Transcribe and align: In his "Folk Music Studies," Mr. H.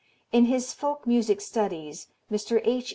In 0.31 0.45
his 0.45 0.73
"Folk 0.73 1.05
Music 1.05 1.39
Studies," 1.39 2.07
Mr. 2.31 2.59
H. 2.63 2.89